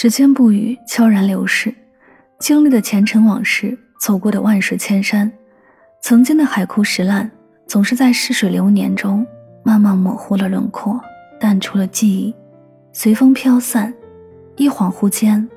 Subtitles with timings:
[0.00, 1.74] 时间不语，悄然流逝，
[2.38, 5.28] 经历的前尘往事，走过的万水千山，
[6.00, 7.28] 曾经的海枯石烂，
[7.66, 9.26] 总是在逝水流年中
[9.64, 11.00] 慢慢模糊了轮廓，
[11.40, 12.32] 淡出了记忆，
[12.92, 13.92] 随风飘散，
[14.54, 15.48] 一恍惚间，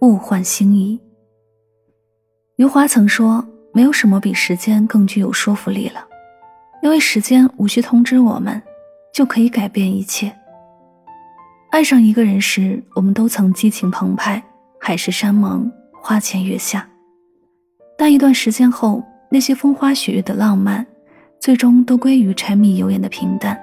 [0.00, 0.98] 物换星移。
[2.56, 6.02] 余华曾说：“没有什么比时间更具有说服力了，
[6.82, 8.62] 因为时间无需通知我们，
[9.12, 10.34] 就可以改变一切。”
[11.74, 14.40] 爱上一个人时，我们都曾激情澎湃，
[14.78, 16.88] 海誓山盟，花前月下。
[17.98, 20.86] 但一段时间后，那些风花雪月的浪漫，
[21.40, 23.60] 最终都归于柴米油盐的平淡。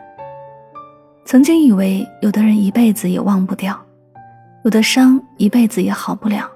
[1.24, 3.82] 曾经以为，有的人一辈子也忘不掉，
[4.66, 6.52] 有的伤一辈子也好不了。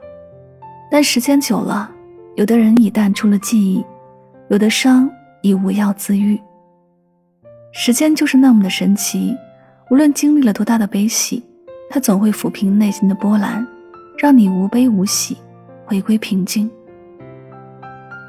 [0.91, 1.90] 但时间久了，
[2.35, 3.82] 有的人已淡出了记忆，
[4.49, 5.10] 有的伤
[5.41, 6.38] 已无药自愈。
[7.72, 9.34] 时间就是那么的神奇。
[9.91, 11.44] 无论经历了多大的悲喜，
[11.91, 13.66] 它总会抚平内心的波澜，
[14.18, 15.37] 让你无悲无喜，
[15.85, 16.70] 回归平静。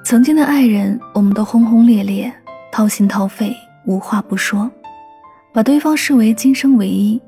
[0.05, 2.31] 曾经的爱人，我们都轰轰烈烈，
[2.70, 4.70] 掏心掏肺，无话不说，
[5.50, 7.19] 把对方视为今生唯一。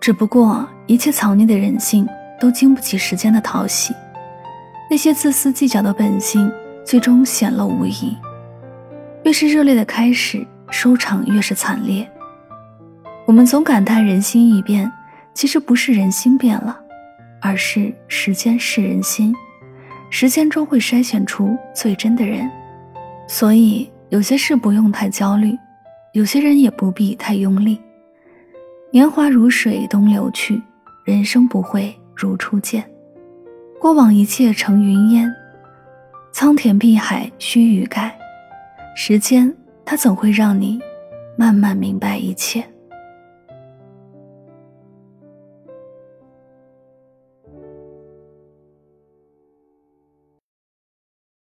[0.00, 2.08] 只不过，一切藏匿的人性
[2.40, 3.92] 都经不起时间的淘洗，
[4.90, 6.50] 那些自私计较的本性，
[6.86, 8.16] 最终显露无遗。
[9.24, 12.10] 越是热烈的开始，收场越是惨烈。
[13.24, 14.90] 我们总感叹人心易变，
[15.32, 16.78] 其实不是人心变了，
[17.40, 19.34] 而是时间是人心，
[20.10, 22.50] 时间终会筛选出最真的人。
[23.28, 25.56] 所以有些事不用太焦虑，
[26.12, 27.80] 有些人也不必太用力。
[28.90, 30.60] 年华如水东流去，
[31.04, 32.84] 人生不会如初见。
[33.80, 35.32] 过往一切成云烟，
[36.32, 38.14] 苍天碧海须臾改。
[38.94, 39.50] 时间
[39.84, 40.78] 它总会让你
[41.36, 42.62] 慢慢明白一切。